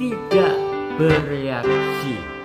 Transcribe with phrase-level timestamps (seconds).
[0.00, 0.56] tidak
[0.96, 2.37] bereaksi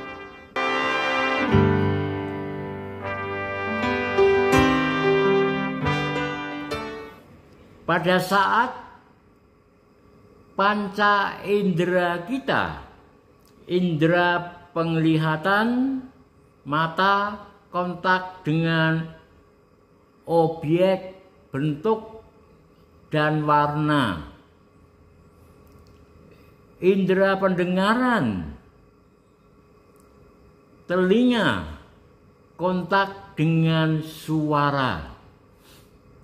[7.94, 8.74] pada saat
[10.58, 12.82] panca indera kita
[13.70, 16.02] indera penglihatan
[16.66, 17.38] mata
[17.70, 19.14] kontak dengan
[20.26, 21.22] objek
[21.54, 22.26] bentuk
[23.14, 24.26] dan warna.
[26.82, 28.58] Indera pendengaran
[30.90, 31.78] telinga
[32.58, 35.14] kontak dengan suara.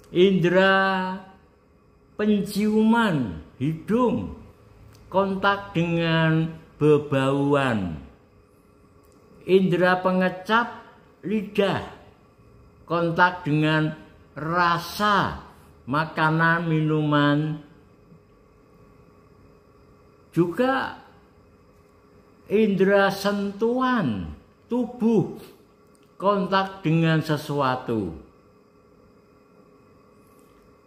[0.09, 1.28] Indera
[2.19, 4.35] penciuman hidung
[5.07, 7.95] kontak dengan bebauan
[9.47, 10.83] indera pengecap
[11.23, 11.87] lidah
[12.83, 13.95] kontak dengan
[14.35, 15.47] rasa
[15.87, 17.63] makanan minuman
[20.35, 20.99] juga
[22.51, 24.35] indera sentuhan
[24.67, 25.39] tubuh
[26.19, 28.28] kontak dengan sesuatu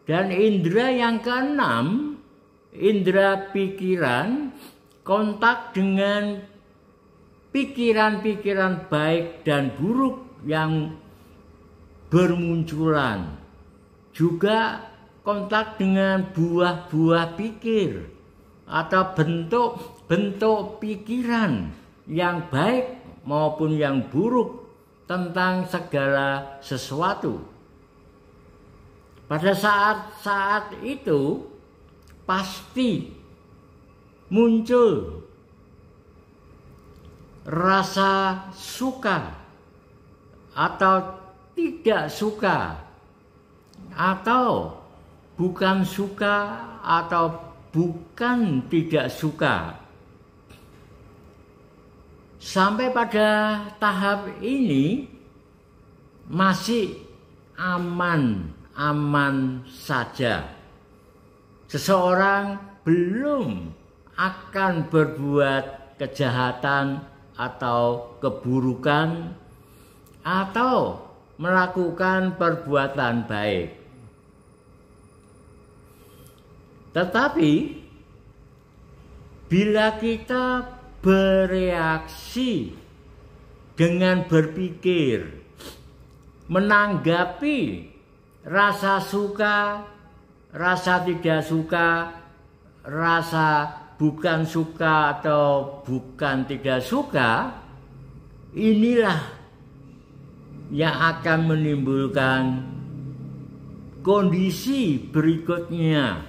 [0.09, 2.19] dan indera yang keenam,
[2.75, 4.51] indera pikiran,
[5.07, 6.43] kontak dengan
[7.55, 10.97] pikiran-pikiran baik dan buruk yang
[12.11, 13.39] bermunculan.
[14.13, 14.91] Juga
[15.23, 18.11] kontak dengan buah-buah pikir
[18.67, 21.71] atau bentuk-bentuk pikiran
[22.11, 24.67] yang baik maupun yang buruk
[25.07, 27.52] tentang segala sesuatu.
[29.33, 31.41] Pada saat-saat itu
[32.29, 33.17] pasti
[34.29, 35.25] muncul
[37.49, 39.33] rasa suka
[40.53, 41.17] atau
[41.57, 42.77] tidak suka
[43.97, 44.77] atau
[45.41, 47.33] bukan suka atau
[47.73, 49.81] bukan tidak suka.
[52.37, 55.09] Sampai pada tahap ini
[56.29, 57.01] masih
[57.57, 60.49] aman aman saja.
[61.69, 63.73] Seseorang belum
[64.17, 67.01] akan berbuat kejahatan
[67.37, 69.33] atau keburukan
[70.23, 71.01] atau
[71.41, 73.71] melakukan perbuatan baik.
[76.93, 77.53] Tetapi
[79.49, 80.69] bila kita
[81.01, 82.77] bereaksi
[83.75, 85.41] dengan berpikir,
[86.53, 87.92] menanggapi
[88.47, 89.87] rasa suka,
[90.51, 92.11] rasa tidak suka,
[92.83, 93.49] rasa
[93.99, 97.55] bukan suka atau bukan tidak suka,
[98.55, 99.21] inilah
[100.73, 102.43] yang akan menimbulkan
[104.03, 106.27] kondisi berikutnya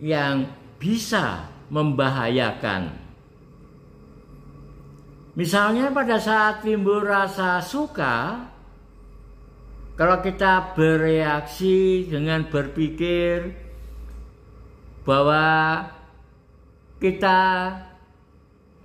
[0.00, 0.48] yang
[0.80, 3.02] bisa membahayakan.
[5.32, 8.51] Misalnya pada saat timbul rasa suka,
[9.92, 13.52] kalau kita bereaksi dengan berpikir
[15.04, 15.84] bahwa
[17.02, 17.40] kita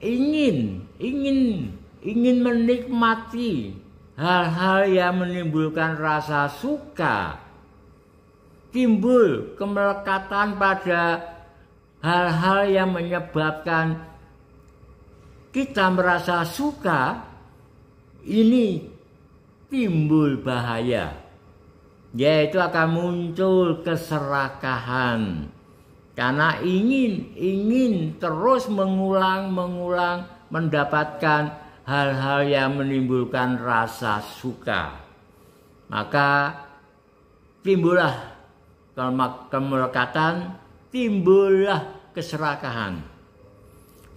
[0.03, 1.71] ingin ingin
[2.03, 3.77] ingin menikmati
[4.17, 7.37] hal-hal yang menimbulkan rasa suka
[8.73, 11.21] timbul kemelekatan pada
[12.01, 14.01] hal-hal yang menyebabkan
[15.53, 17.25] kita merasa suka
[18.25, 18.96] ini
[19.71, 21.15] timbul bahaya.
[22.15, 25.51] Yaitu akan muncul keserakahan.
[26.17, 31.53] Karena ingin ingin terus mengulang mengulang mendapatkan
[31.85, 34.97] hal-hal yang menimbulkan rasa suka.
[35.87, 36.57] Maka
[37.61, 38.33] timbullah
[39.53, 40.57] kemelekatan
[40.89, 42.97] timbullah keserakahan.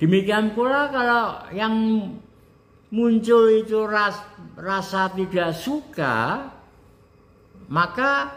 [0.00, 1.74] Demikian pula kalau yang
[2.90, 4.18] muncul itu ras,
[4.58, 6.50] rasa tidak suka,
[7.70, 8.34] maka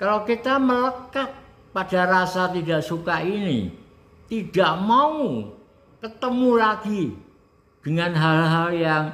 [0.00, 1.30] kalau kita melekat
[1.70, 3.68] pada rasa tidak suka ini,
[4.26, 5.52] tidak mau
[6.00, 7.04] ketemu lagi
[7.84, 9.04] dengan hal-hal yang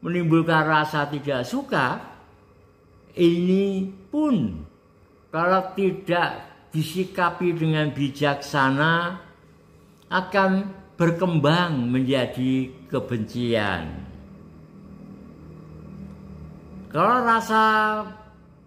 [0.00, 1.98] menimbulkan rasa tidak suka,
[3.18, 4.62] ini pun
[5.34, 9.18] kalau tidak disikapi dengan bijaksana
[10.06, 10.50] akan
[10.96, 14.04] berkembang menjadi kebencian.
[16.88, 17.64] Kalau rasa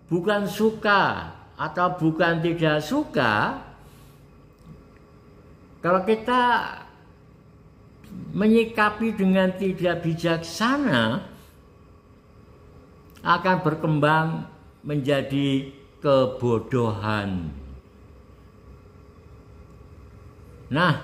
[0.06, 3.66] bukan suka atau bukan tidak suka,
[5.80, 6.76] Kalau kita
[8.36, 11.24] menyikapi dengan tidak bijaksana
[13.24, 14.44] akan berkembang
[14.84, 15.72] menjadi
[16.04, 17.48] kebodohan.
[20.68, 21.00] Nah,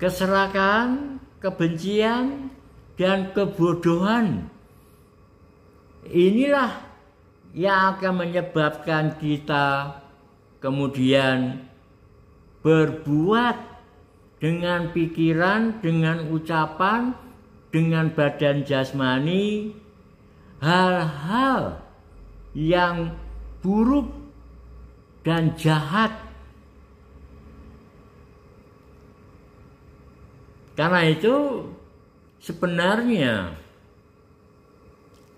[0.00, 2.48] keserakahan, kebencian,
[2.96, 4.48] dan kebodohan
[6.08, 6.72] inilah
[7.52, 10.00] yang akan menyebabkan kita
[10.62, 11.66] kemudian
[12.60, 13.56] berbuat
[14.40, 17.12] dengan pikiran, dengan ucapan,
[17.68, 19.76] dengan badan jasmani,
[20.60, 21.80] hal-hal
[22.56, 23.16] yang
[23.60, 24.08] buruk
[25.24, 26.29] dan jahat.
[30.80, 31.68] Karena itu
[32.40, 33.52] sebenarnya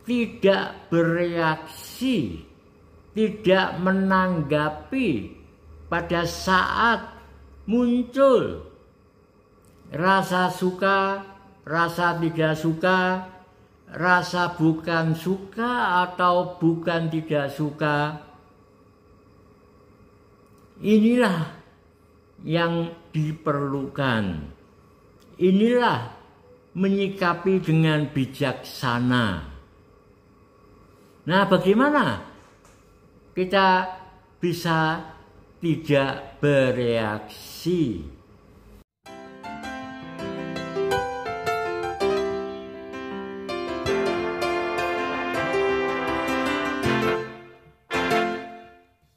[0.07, 2.47] tidak bereaksi,
[3.11, 5.35] tidak menanggapi
[5.91, 7.11] pada saat
[7.67, 8.71] muncul
[9.91, 11.27] rasa suka,
[11.67, 13.27] rasa tidak suka,
[13.91, 18.23] rasa bukan suka atau bukan tidak suka.
[20.79, 21.51] Inilah
[22.47, 24.62] yang diperlukan.
[25.43, 26.07] Inilah
[26.79, 29.43] menyikapi dengan bijaksana.
[31.27, 32.23] Nah, bagaimana
[33.35, 33.91] kita
[34.39, 35.03] bisa
[35.59, 38.07] tidak bereaksi?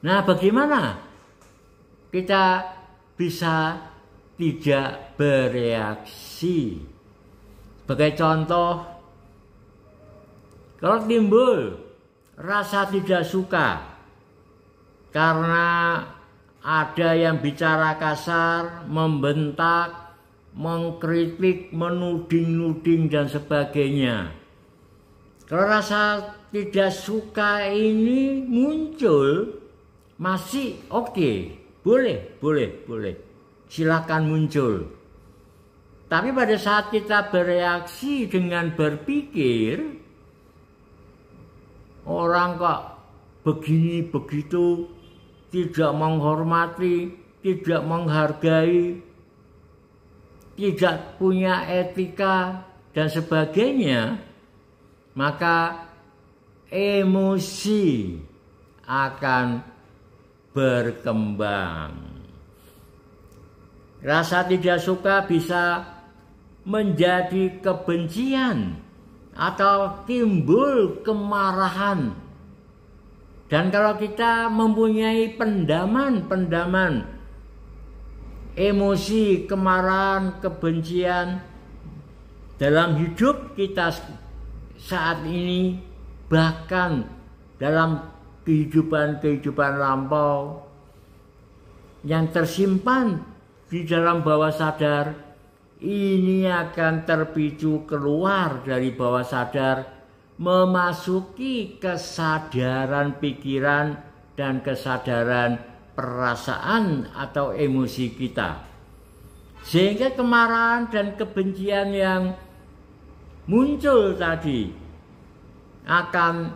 [0.02, 1.06] Nah, bagaimana
[2.10, 2.66] kita
[3.14, 3.78] bisa
[4.36, 6.80] tidak bereaksi?
[7.84, 8.82] Sebagai contoh,
[10.82, 11.80] kalau timbul
[12.36, 13.96] rasa tidak suka
[15.16, 16.02] karena
[16.66, 20.18] ada yang bicara kasar, membentak,
[20.58, 24.34] mengkritik, menuding-nuding dan sebagainya.
[25.46, 29.62] Kalau rasa tidak suka ini muncul
[30.18, 31.38] masih oke, okay.
[31.86, 33.25] boleh, boleh, boleh.
[33.68, 34.88] Silakan muncul.
[36.06, 40.06] Tapi pada saat kita bereaksi dengan berpikir,
[42.06, 42.82] Orang kok
[43.42, 44.86] begini begitu
[45.50, 47.10] tidak menghormati,
[47.42, 49.02] tidak menghargai,
[50.54, 52.62] tidak punya etika
[52.94, 54.22] dan sebagainya,
[55.18, 55.90] maka
[56.70, 58.22] emosi
[58.86, 59.66] akan
[60.54, 62.15] berkembang.
[64.06, 65.82] Rasa tidak suka bisa
[66.62, 68.78] menjadi kebencian
[69.34, 72.14] atau timbul kemarahan.
[73.50, 77.02] Dan kalau kita mempunyai pendaman-pendaman
[78.54, 81.42] emosi, kemarahan, kebencian
[82.62, 83.90] dalam hidup kita
[84.78, 85.82] saat ini
[86.30, 87.10] bahkan
[87.58, 88.06] dalam
[88.46, 90.62] kehidupan-kehidupan lampau
[92.06, 93.35] yang tersimpan
[93.66, 95.26] di dalam bawah sadar
[95.82, 99.84] ini akan terpicu keluar dari bawah sadar,
[100.40, 104.00] memasuki kesadaran pikiran
[104.36, 105.60] dan kesadaran
[105.96, 108.64] perasaan atau emosi kita.
[109.66, 112.24] Sehingga kemarahan dan kebencian yang
[113.50, 114.70] muncul tadi
[115.86, 116.54] akan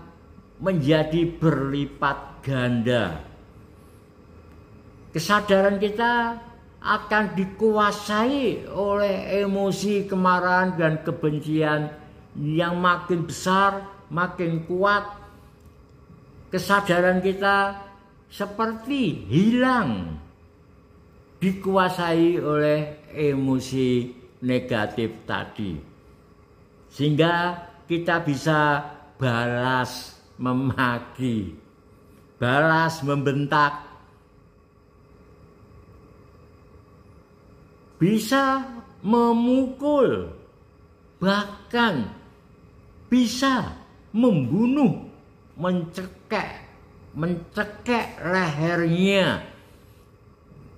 [0.59, 3.25] menjadi berlipat ganda.
[5.09, 6.37] Kesadaran kita
[6.79, 11.91] akan dikuasai oleh emosi kemarahan dan kebencian
[12.39, 15.19] yang makin besar, makin kuat.
[16.49, 17.77] Kesadaran kita
[18.31, 20.17] seperti hilang
[21.37, 25.77] dikuasai oleh emosi negatif tadi.
[26.89, 27.53] Sehingga
[27.85, 28.81] kita bisa
[29.19, 31.53] balas memaki,
[32.39, 33.88] balas membentak,
[37.99, 38.63] bisa
[39.03, 40.31] memukul,
[41.19, 42.07] bahkan
[43.11, 43.75] bisa
[44.15, 45.03] membunuh,
[45.59, 46.63] mencekek,
[47.11, 49.43] mencekek lehernya.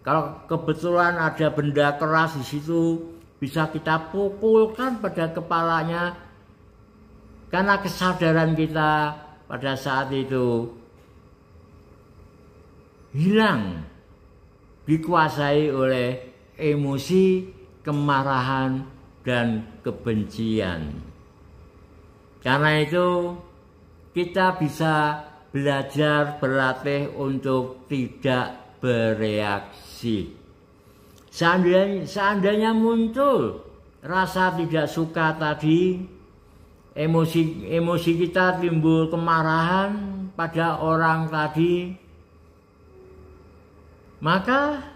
[0.01, 6.17] Kalau kebetulan ada benda keras di situ, bisa kita pukulkan pada kepalanya
[7.53, 9.13] karena kesadaran kita
[9.45, 10.71] pada saat itu
[13.11, 13.83] hilang
[14.87, 16.30] dikuasai oleh
[16.61, 17.49] emosi,
[17.81, 18.85] kemarahan,
[19.25, 20.93] dan kebencian.
[22.45, 23.37] Karena itu,
[24.13, 30.33] kita bisa belajar berlatih untuk tidak bereaksi.
[31.31, 33.61] Seandainya, seandainya muncul
[34.01, 36.01] rasa tidak suka tadi,
[36.97, 41.93] emosi emosi kita timbul kemarahan pada orang tadi,
[44.19, 44.90] maka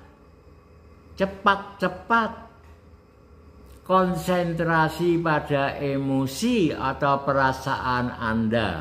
[1.15, 2.31] cepat-cepat
[3.85, 8.71] konsentrasi pada emosi atau perasaan Anda.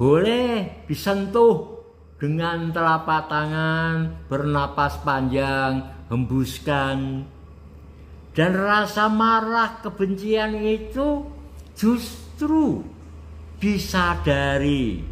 [0.00, 1.80] Boleh disentuh
[2.16, 7.28] dengan telapak tangan, bernapas panjang, hembuskan.
[8.30, 11.28] Dan rasa marah kebencian itu
[11.76, 12.80] justru
[13.60, 15.04] disadari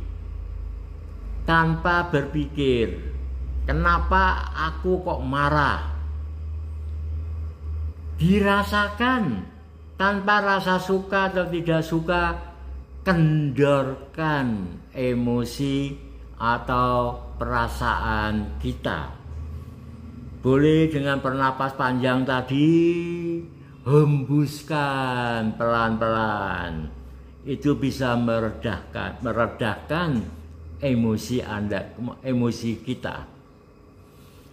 [1.44, 3.17] tanpa berpikir,
[3.68, 5.98] kenapa aku kok marah?
[8.18, 9.46] dirasakan
[9.94, 12.22] tanpa rasa suka atau tidak suka
[13.06, 15.94] kendorkan emosi
[16.34, 19.14] atau perasaan kita.
[20.42, 22.68] Boleh dengan pernapas panjang tadi
[23.86, 26.90] hembuskan pelan-pelan.
[27.46, 30.10] Itu bisa meredahkan meredahkan
[30.82, 33.37] emosi Anda emosi kita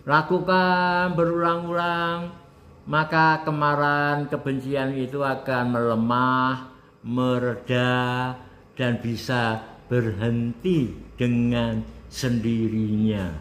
[0.05, 2.45] lakukan berulang-ulang
[2.85, 6.69] maka kemarahan kebencian itu akan melemah,
[7.01, 8.37] mereda,
[8.77, 13.33] dan bisa berhenti dengan sendirinya.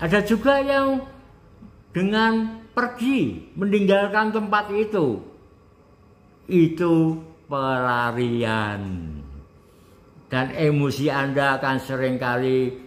[0.00, 1.04] Ada juga yang
[1.92, 5.20] dengan pergi meninggalkan tempat itu,
[6.48, 9.12] itu pelarian.
[10.26, 12.85] Dan emosi Anda akan sering kali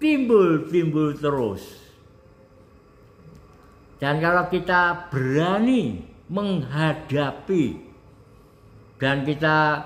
[0.00, 1.62] timbul-timbul terus.
[4.00, 6.00] Dan kalau kita berani
[6.32, 7.76] menghadapi
[8.96, 9.84] dan kita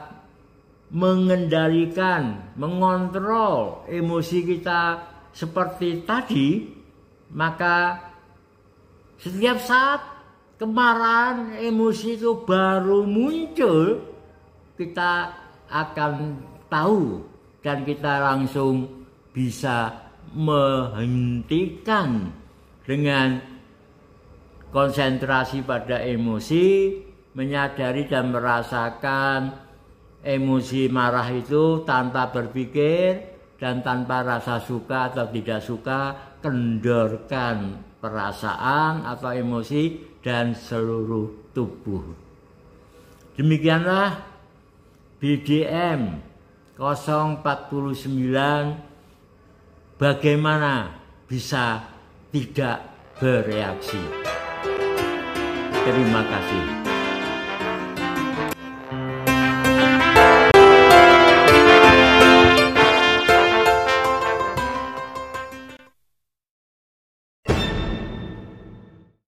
[0.95, 5.03] mengendalikan, mengontrol emosi kita
[5.35, 6.71] seperti tadi,
[7.35, 7.99] maka
[9.19, 10.01] setiap saat
[10.63, 13.99] kemarahan emosi itu baru muncul,
[14.79, 15.35] kita
[15.67, 16.39] akan
[16.71, 17.27] tahu
[17.67, 18.87] dan kita langsung
[19.35, 20.04] bisa
[20.35, 22.35] menghentikan
[22.83, 23.39] dengan
[24.75, 26.99] konsentrasi pada emosi,
[27.39, 29.55] menyadari dan merasakan
[30.25, 36.01] emosi marah itu tanpa berpikir dan tanpa rasa suka atau tidak suka,
[36.43, 42.03] kendorkan perasaan atau emosi dan seluruh tubuh.
[43.39, 44.21] Demikianlah
[45.23, 46.19] BDM
[46.77, 48.94] 049
[50.05, 50.93] bagaimana
[51.25, 51.81] bisa
[52.29, 52.85] tidak
[53.17, 54.05] bereaksi.
[55.81, 56.74] Terima kasih.